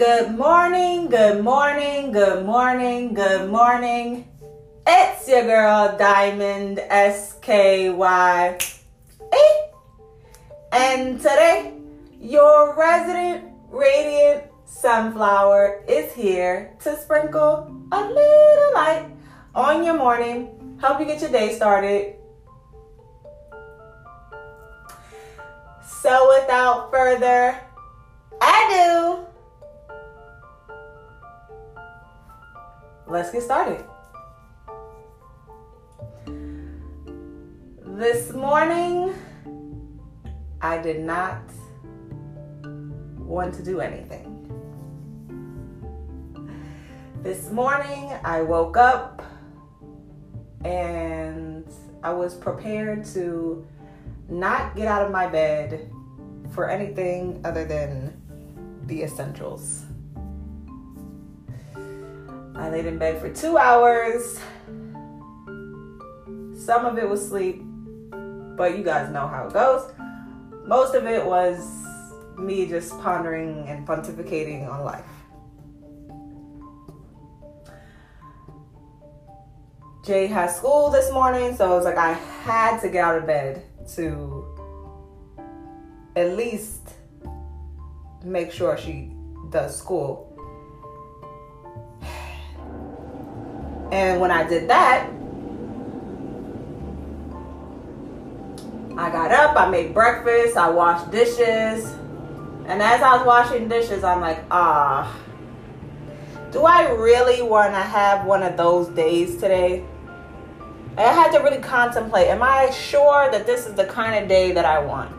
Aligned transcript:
Good 0.00 0.34
morning, 0.38 1.10
good 1.10 1.44
morning, 1.44 2.10
good 2.10 2.46
morning, 2.46 3.12
good 3.12 3.50
morning. 3.50 4.26
It's 4.86 5.28
your 5.28 5.42
girl 5.42 5.94
Diamond 5.98 6.78
SKY. 6.88 8.56
Eh? 9.30 9.60
And 10.72 11.18
today, 11.18 11.74
your 12.18 12.74
resident 12.78 13.44
radiant 13.68 14.44
sunflower 14.64 15.84
is 15.86 16.14
here 16.14 16.74
to 16.80 16.96
sprinkle 16.96 17.70
a 17.92 18.00
little 18.00 18.72
light 18.72 19.04
on 19.54 19.84
your 19.84 19.98
morning, 19.98 20.78
help 20.80 20.98
you 21.00 21.04
get 21.04 21.20
your 21.20 21.30
day 21.30 21.54
started. 21.54 22.14
So, 25.84 26.40
without 26.40 26.90
further 26.90 27.60
ado, 28.40 29.26
let's 33.10 33.32
get 33.32 33.42
started. 33.42 33.84
This 37.84 38.32
morning, 38.32 39.12
I 40.62 40.78
did 40.78 41.00
not 41.00 41.42
want 43.18 43.52
to 43.54 43.64
do 43.64 43.80
anything. 43.80 44.26
This 47.22 47.50
morning, 47.50 48.12
I 48.24 48.42
woke 48.42 48.76
up 48.76 49.22
and 50.64 51.66
I 52.04 52.12
was 52.12 52.34
prepared 52.34 53.04
to 53.06 53.66
not 54.28 54.76
get 54.76 54.86
out 54.86 55.04
of 55.04 55.10
my 55.10 55.26
bed 55.26 55.90
for 56.52 56.70
anything 56.70 57.40
other 57.44 57.64
than 57.64 58.22
the 58.86 59.02
essentials. 59.02 59.84
I 62.60 62.68
laid 62.68 62.84
in 62.84 62.98
bed 62.98 63.18
for 63.18 63.30
two 63.30 63.56
hours. 63.56 64.38
Some 66.54 66.84
of 66.84 66.98
it 66.98 67.08
was 67.08 67.26
sleep, 67.26 67.62
but 68.54 68.76
you 68.76 68.84
guys 68.84 69.10
know 69.10 69.26
how 69.26 69.46
it 69.46 69.54
goes. 69.54 69.90
Most 70.66 70.94
of 70.94 71.06
it 71.06 71.24
was 71.24 71.66
me 72.38 72.66
just 72.66 73.00
pondering 73.00 73.66
and 73.66 73.88
pontificating 73.88 74.70
on 74.70 74.84
life. 74.84 75.06
Jay 80.04 80.26
has 80.26 80.54
school 80.54 80.90
this 80.90 81.10
morning, 81.12 81.56
so 81.56 81.72
it 81.72 81.76
was 81.76 81.86
like 81.86 81.96
I 81.96 82.12
had 82.12 82.78
to 82.82 82.90
get 82.90 83.02
out 83.02 83.16
of 83.16 83.26
bed 83.26 83.64
to 83.94 84.44
at 86.14 86.36
least 86.36 86.90
make 88.22 88.52
sure 88.52 88.76
she 88.76 89.14
does 89.48 89.78
school. 89.78 90.29
And 93.92 94.20
when 94.20 94.30
I 94.30 94.46
did 94.48 94.68
that, 94.68 95.10
I 98.96 99.10
got 99.10 99.32
up, 99.32 99.56
I 99.56 99.68
made 99.68 99.94
breakfast, 99.94 100.56
I 100.56 100.70
washed 100.70 101.10
dishes. 101.10 101.90
And 102.66 102.82
as 102.82 103.02
I 103.02 103.16
was 103.16 103.26
washing 103.26 103.68
dishes, 103.68 104.04
I'm 104.04 104.20
like, 104.20 104.44
ah, 104.50 105.16
do 106.52 106.64
I 106.64 106.90
really 106.90 107.42
want 107.42 107.72
to 107.72 107.80
have 107.80 108.26
one 108.26 108.42
of 108.42 108.56
those 108.56 108.88
days 108.88 109.36
today? 109.36 109.84
I 110.96 111.02
had 111.02 111.32
to 111.32 111.38
really 111.38 111.62
contemplate, 111.62 112.28
am 112.28 112.42
I 112.42 112.70
sure 112.70 113.30
that 113.30 113.46
this 113.46 113.66
is 113.66 113.74
the 113.74 113.86
kind 113.86 114.22
of 114.22 114.28
day 114.28 114.52
that 114.52 114.64
I 114.64 114.80
want? 114.80 115.10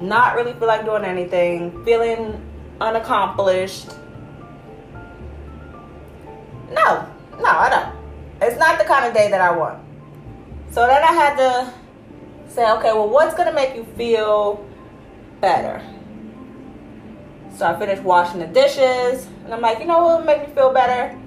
Not 0.00 0.34
really 0.34 0.52
feel 0.54 0.68
like 0.68 0.84
doing 0.84 1.04
anything, 1.04 1.84
feeling 1.84 2.40
unaccomplished. 2.80 3.90
No, 6.70 7.08
no, 7.38 7.48
I 7.48 7.70
don't. 7.70 7.96
It's 8.42 8.58
not 8.58 8.78
the 8.78 8.84
kind 8.84 9.06
of 9.06 9.14
day 9.14 9.30
that 9.30 9.40
I 9.40 9.56
want. 9.56 9.82
So 10.70 10.86
then 10.86 11.02
I 11.02 11.12
had 11.12 11.36
to 11.36 11.74
say, 12.48 12.70
okay, 12.72 12.92
well, 12.92 13.08
what's 13.08 13.34
going 13.34 13.48
to 13.48 13.54
make 13.54 13.74
you 13.74 13.84
feel 13.96 14.64
better? 15.40 15.82
So 17.56 17.66
I 17.66 17.78
finished 17.78 18.02
washing 18.02 18.38
the 18.40 18.46
dishes, 18.46 19.26
and 19.44 19.52
I'm 19.52 19.60
like, 19.60 19.80
you 19.80 19.86
know 19.86 20.04
what 20.04 20.18
would 20.18 20.26
make 20.26 20.48
me 20.48 20.54
feel 20.54 20.72
better? 20.72 21.18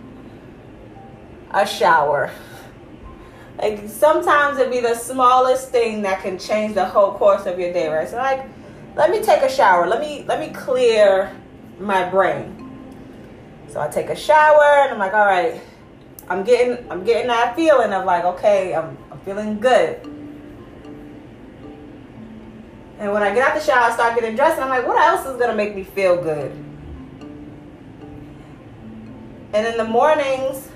A 1.51 1.65
shower. 1.65 2.31
Like 3.57 3.89
sometimes 3.89 4.57
it'd 4.57 4.71
be 4.71 4.79
the 4.79 4.95
smallest 4.95 5.69
thing 5.69 6.01
that 6.03 6.21
can 6.21 6.39
change 6.39 6.73
the 6.73 6.85
whole 6.85 7.13
course 7.13 7.45
of 7.45 7.59
your 7.59 7.73
day, 7.73 7.89
right? 7.89 8.07
So 8.07 8.15
like, 8.15 8.45
let 8.95 9.11
me 9.11 9.21
take 9.21 9.41
a 9.41 9.49
shower. 9.49 9.87
Let 9.87 9.99
me 9.99 10.23
let 10.27 10.39
me 10.39 10.53
clear 10.53 11.35
my 11.79 12.09
brain. 12.09 12.57
So 13.69 13.81
I 13.81 13.87
take 13.89 14.09
a 14.09 14.15
shower, 14.15 14.83
and 14.83 14.91
I'm 14.93 14.99
like, 14.99 15.13
all 15.13 15.25
right, 15.25 15.61
I'm 16.31 16.45
getting 16.45 16.89
I'm 16.89 17.03
getting 17.03 17.27
that 17.27 17.57
feeling 17.57 17.91
of 17.91 18.05
like, 18.05 18.23
okay, 18.23 18.73
I'm 18.73 18.97
I'm 19.11 19.19
feeling 19.19 19.59
good. 19.59 19.99
And 22.99 23.11
when 23.11 23.21
I 23.21 23.35
get 23.35 23.49
out 23.49 23.53
the 23.53 23.59
shower, 23.59 23.91
I 23.91 23.91
start 23.91 24.15
getting 24.15 24.37
dressed, 24.37 24.55
and 24.55 24.63
I'm 24.63 24.69
like, 24.69 24.87
what 24.87 24.97
else 24.97 25.27
is 25.27 25.37
gonna 25.37 25.55
make 25.55 25.75
me 25.75 25.83
feel 25.83 26.15
good? 26.15 26.51
And 29.53 29.67
in 29.67 29.75
the 29.75 29.83
mornings, 29.83 30.69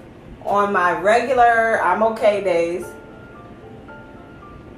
on 0.44 0.74
my 0.74 1.00
regular 1.00 1.82
I'm 1.82 2.04
okay 2.04 2.44
days, 2.44 2.86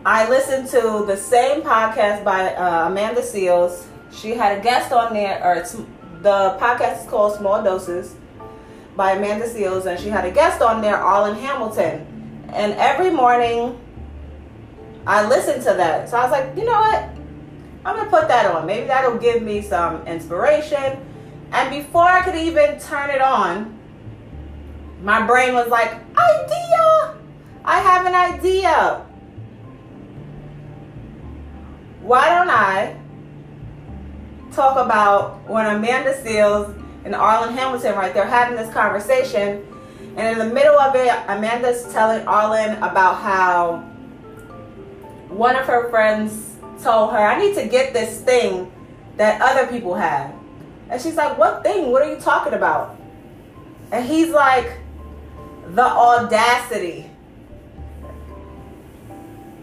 I 0.06 0.30
listen 0.30 0.68
to 0.68 1.06
the 1.08 1.18
same 1.18 1.64
podcast 1.64 2.24
by 2.24 2.54
uh, 2.54 2.86
Amanda 2.86 3.22
Seales. 3.22 3.88
She 4.12 4.36
had 4.36 4.60
a 4.60 4.62
guest 4.62 4.92
on 4.92 5.16
there, 5.16 5.44
or 5.44 5.64
the 6.22 6.56
podcast 6.62 7.02
is 7.02 7.10
called 7.10 7.36
Small 7.36 7.64
Doses 7.64 8.14
by 8.98 9.12
Amanda 9.12 9.48
Seales, 9.48 9.86
and 9.86 10.00
she 10.00 10.10
had 10.10 10.26
a 10.26 10.32
guest 10.32 10.62
on 10.62 10.82
there, 10.82 10.98
Arlan 10.98 11.40
Hamilton. 11.40 12.06
And 12.52 12.74
every 12.74 13.12
morning, 13.12 13.80
I 15.06 15.26
listened 15.28 15.62
to 15.64 15.74
that. 15.76 16.10
So 16.10 16.18
I 16.18 16.24
was 16.24 16.32
like, 16.32 16.58
you 16.58 16.66
know 16.66 16.80
what? 16.82 17.04
I'm 17.86 17.96
gonna 17.96 18.10
put 18.10 18.28
that 18.28 18.48
on. 18.48 18.66
Maybe 18.66 18.88
that'll 18.88 19.20
give 19.20 19.44
me 19.44 19.62
some 19.62 20.06
inspiration. 20.08 21.00
And 21.52 21.70
before 21.70 22.04
I 22.04 22.24
could 22.24 22.36
even 22.36 22.80
turn 22.80 23.12
it 23.12 23.22
on, 23.22 23.78
my 25.04 25.26
brain 25.26 25.54
was 25.54 25.70
like, 25.70 25.92
idea! 26.18 27.16
I 27.64 27.80
have 27.80 28.06
an 28.06 28.16
idea. 28.16 29.06
Why 32.02 32.30
don't 32.30 32.50
I 32.50 32.98
talk 34.52 34.84
about 34.84 35.48
when 35.48 35.66
Amanda 35.68 36.14
Seales 36.24 36.74
and 37.08 37.16
Arlan 37.16 37.54
Hamilton, 37.54 37.96
right, 37.96 38.14
they're 38.14 38.26
having 38.26 38.58
this 38.58 38.72
conversation, 38.74 39.66
and 40.18 40.28
in 40.28 40.46
the 40.46 40.54
middle 40.54 40.78
of 40.78 40.94
it, 40.94 41.08
Amanda's 41.30 41.90
telling 41.94 42.26
Arlan 42.26 42.78
about 42.80 43.22
how 43.22 43.78
one 45.30 45.56
of 45.56 45.66
her 45.68 45.90
friends 45.90 46.58
told 46.84 47.14
her, 47.14 47.18
I 47.18 47.40
need 47.40 47.56
to 47.56 47.66
get 47.66 47.94
this 47.94 48.20
thing 48.20 48.70
that 49.16 49.42
other 49.42 49.68
people 49.68 49.96
have. 49.96 50.36
And 50.90 51.02
she's 51.02 51.16
like, 51.16 51.38
What 51.38 51.64
thing? 51.64 51.92
What 51.92 52.02
are 52.02 52.14
you 52.14 52.20
talking 52.20 52.54
about? 52.54 53.00
And 53.94 54.06
he's 54.06 54.30
like, 54.30 54.70
The 55.68 55.86
audacity. 55.86 57.10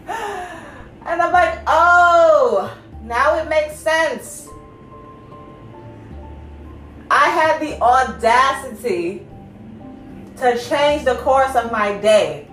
And 1.07 1.21
I'm 1.21 1.33
like, 1.35 1.59
Oh, 1.67 2.75
now 3.03 3.37
it 3.37 3.51
makes 3.51 3.77
sense. 3.77 4.44
Had 7.45 7.61
the 7.61 7.79
audacity 7.81 9.27
to 10.39 10.59
change 10.59 11.05
the 11.05 11.17
course 11.17 11.55
of 11.55 11.71
my 11.71 11.99
day. 11.99 12.49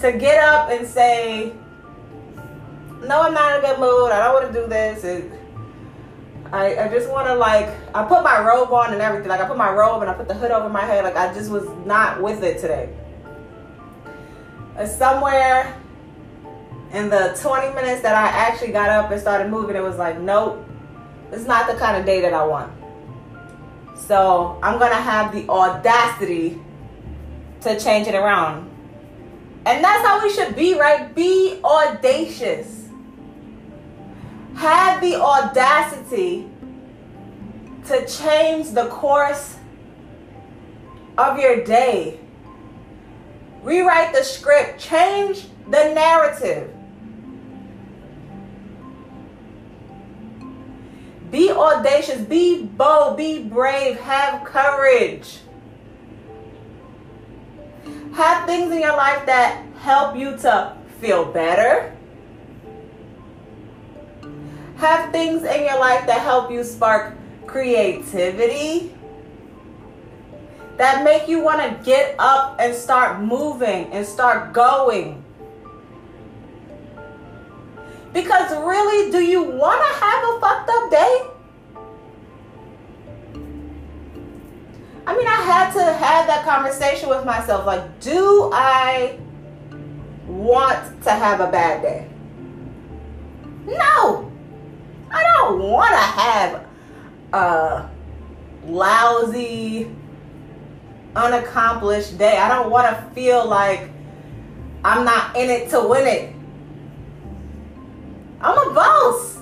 To 0.00 0.12
get 0.12 0.44
up 0.44 0.70
and 0.70 0.86
say, 0.86 1.52
no, 3.02 3.22
I'm 3.22 3.34
not 3.34 3.58
in 3.58 3.64
a 3.64 3.66
good 3.66 3.80
mood. 3.80 4.12
I 4.12 4.22
don't 4.22 4.34
want 4.34 4.52
to 4.52 4.60
do 4.60 4.68
this. 4.68 5.04
And 5.04 5.32
I, 6.52 6.84
I 6.84 6.88
just 6.88 7.10
want 7.10 7.26
to 7.28 7.34
like, 7.34 7.68
I 7.94 8.04
put 8.04 8.22
my 8.22 8.40
robe 8.40 8.72
on 8.72 8.92
and 8.92 9.02
everything. 9.02 9.28
Like 9.28 9.40
I 9.40 9.48
put 9.48 9.56
my 9.56 9.72
robe 9.72 10.02
and 10.02 10.10
I 10.10 10.14
put 10.14 10.28
the 10.28 10.34
hood 10.34 10.50
over 10.50 10.68
my 10.68 10.84
head. 10.84 11.02
Like 11.02 11.16
I 11.16 11.32
just 11.32 11.50
was 11.50 11.66
not 11.86 12.22
with 12.22 12.44
it 12.44 12.60
today. 12.60 12.94
And 14.76 14.88
somewhere 14.88 15.76
in 16.92 17.10
the 17.10 17.36
20 17.42 17.74
minutes 17.74 18.02
that 18.02 18.14
I 18.14 18.28
actually 18.28 18.72
got 18.72 18.90
up 18.90 19.10
and 19.10 19.20
started 19.20 19.50
moving, 19.50 19.74
it 19.74 19.82
was 19.82 19.96
like, 19.96 20.20
nope, 20.20 20.64
it's 21.32 21.46
not 21.46 21.70
the 21.70 21.76
kind 21.78 21.96
of 21.96 22.06
day 22.06 22.20
that 22.20 22.32
I 22.32 22.46
want. 22.46 22.77
So 24.06 24.58
I'm 24.62 24.78
going 24.78 24.92
to 24.92 24.96
have 24.96 25.32
the 25.34 25.48
audacity 25.48 26.60
to 27.62 27.78
change 27.78 28.06
it 28.06 28.14
around. 28.14 28.70
And 29.66 29.84
that's 29.84 30.06
how 30.06 30.22
we 30.22 30.32
should 30.32 30.56
be, 30.56 30.78
right? 30.78 31.14
Be 31.14 31.60
audacious 31.62 32.78
have 34.58 35.00
the 35.00 35.14
audacity 35.14 36.48
to 37.86 38.04
change 38.06 38.72
the 38.72 38.88
course 38.88 39.56
of 41.16 41.38
your 41.38 41.64
day. 41.64 42.18
Rewrite 43.62 44.12
the 44.12 44.24
script, 44.24 44.80
change 44.80 45.46
the 45.66 45.94
narrative. 45.94 46.74
Audacious, 51.58 52.20
be 52.20 52.62
bold, 52.62 53.16
be 53.16 53.42
brave, 53.42 53.98
have 54.00 54.44
courage. 54.44 55.38
Have 58.14 58.46
things 58.46 58.72
in 58.72 58.80
your 58.80 58.96
life 58.96 59.26
that 59.26 59.64
help 59.78 60.16
you 60.16 60.36
to 60.38 60.76
feel 61.00 61.24
better. 61.24 61.96
Have 64.76 65.12
things 65.12 65.42
in 65.42 65.64
your 65.64 65.78
life 65.78 66.06
that 66.06 66.20
help 66.20 66.50
you 66.50 66.64
spark 66.64 67.16
creativity. 67.46 68.94
That 70.76 71.02
make 71.02 71.28
you 71.28 71.42
want 71.42 71.60
to 71.60 71.84
get 71.84 72.14
up 72.18 72.56
and 72.60 72.74
start 72.74 73.20
moving 73.20 73.92
and 73.92 74.06
start 74.06 74.52
going. 74.52 75.24
Because 78.12 78.50
really, 78.64 79.10
do 79.10 79.20
you 79.20 79.42
want 79.42 79.80
to 79.80 80.04
have 80.04 80.24
a 80.24 80.40
fucked 80.40 80.70
up 80.70 80.90
day? 80.90 81.37
Mean, 85.18 85.26
I 85.26 85.42
had 85.42 85.72
to 85.72 85.84
have 85.84 86.26
that 86.28 86.44
conversation 86.44 87.08
with 87.08 87.24
myself. 87.24 87.66
Like, 87.66 88.00
do 88.00 88.50
I 88.52 89.18
want 90.26 91.02
to 91.04 91.10
have 91.10 91.40
a 91.40 91.50
bad 91.50 91.82
day? 91.82 92.08
No. 93.66 94.30
I 95.10 95.22
don't 95.22 95.60
want 95.60 95.90
to 95.90 95.96
have 95.96 96.66
a 97.32 97.90
lousy, 98.66 99.90
unaccomplished 101.16 102.18
day. 102.18 102.36
I 102.36 102.48
don't 102.48 102.70
want 102.70 102.88
to 102.88 103.14
feel 103.14 103.46
like 103.46 103.90
I'm 104.84 105.04
not 105.04 105.36
in 105.36 105.50
it 105.50 105.70
to 105.70 105.80
win 105.80 106.06
it. 106.06 106.34
I'm 108.40 108.70
a 108.70 108.74
boss. 108.74 109.38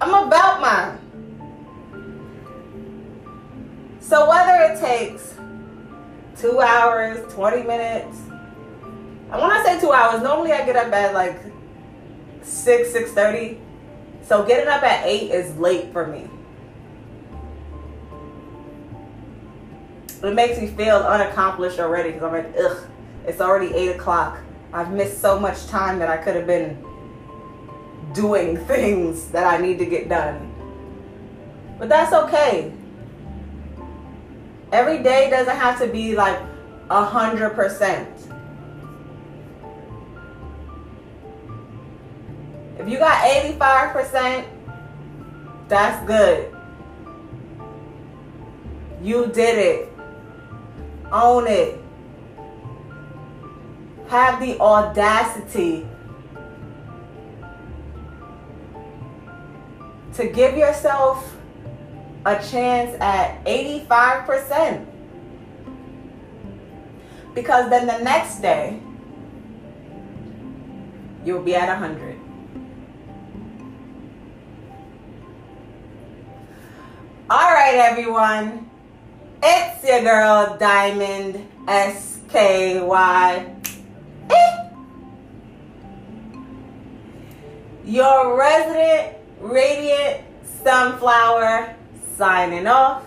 I'm 0.00 0.26
about 0.26 0.60
mine. 0.60 0.95
Takes 4.80 5.34
two 6.36 6.60
hours, 6.60 7.32
20 7.32 7.62
minutes, 7.62 8.18
and 9.30 9.42
when 9.42 9.50
I 9.50 9.64
say 9.64 9.80
two 9.80 9.92
hours, 9.92 10.22
normally 10.22 10.52
I 10.52 10.64
get 10.64 10.76
up 10.76 10.92
at 10.92 11.12
like 11.12 11.40
6, 12.42 12.92
6.30. 12.92 13.58
So 14.22 14.44
getting 14.44 14.68
up 14.68 14.82
at 14.84 15.04
8 15.04 15.30
is 15.32 15.56
late 15.56 15.92
for 15.92 16.06
me. 16.06 16.30
It 20.22 20.34
makes 20.34 20.58
me 20.60 20.68
feel 20.68 20.96
unaccomplished 20.96 21.80
already 21.80 22.12
because 22.12 22.24
I'm 22.24 22.32
like, 22.32 22.54
ugh, 22.56 22.88
it's 23.26 23.40
already 23.40 23.74
8 23.74 23.96
o'clock. 23.96 24.38
I've 24.72 24.92
missed 24.92 25.20
so 25.20 25.40
much 25.40 25.66
time 25.66 25.98
that 25.98 26.08
I 26.08 26.16
could 26.16 26.36
have 26.36 26.46
been 26.46 26.82
doing 28.12 28.56
things 28.66 29.28
that 29.30 29.46
I 29.46 29.60
need 29.60 29.78
to 29.80 29.86
get 29.86 30.08
done. 30.08 30.52
But 31.78 31.88
that's 31.88 32.12
okay. 32.12 32.72
Every 34.72 35.02
day 35.02 35.30
doesn't 35.30 35.56
have 35.56 35.78
to 35.80 35.86
be 35.86 36.14
like 36.16 36.38
a 36.90 37.04
hundred 37.04 37.50
percent. 37.50 38.08
If 42.78 42.88
you 42.88 42.98
got 42.98 43.24
85%, 43.58 44.44
that's 45.68 46.06
good. 46.06 46.54
You 49.02 49.26
did 49.26 49.58
it. 49.58 49.92
Own 51.10 51.46
it. 51.46 51.80
Have 54.08 54.40
the 54.40 54.58
audacity 54.60 55.86
to 60.14 60.28
give 60.28 60.56
yourself 60.56 61.35
a 62.26 62.42
chance 62.42 63.00
at 63.00 63.42
85%. 63.44 64.84
Because 67.34 67.70
then 67.70 67.86
the 67.86 67.98
next 67.98 68.40
day, 68.40 68.80
you'll 71.24 71.42
be 71.42 71.54
at 71.54 71.68
100. 71.68 72.18
All 77.30 77.52
right, 77.52 77.76
everyone. 77.76 78.68
It's 79.40 79.84
your 79.86 80.02
girl, 80.02 80.56
Diamond 80.58 81.46
SKY. 81.68 83.52
Your 87.84 88.36
resident 88.36 89.16
radiant 89.38 90.22
sunflower 90.64 91.75
signing 92.16 92.66
off. 92.66 93.04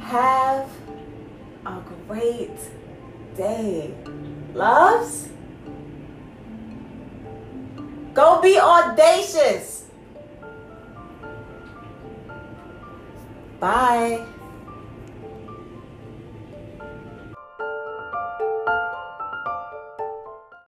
Have 0.00 0.70
a 1.66 1.82
great 2.06 2.56
day. 3.36 3.92
Loves? 4.54 5.28
Go 8.14 8.40
be 8.40 8.58
audacious. 8.58 9.86
Bye. 13.58 14.24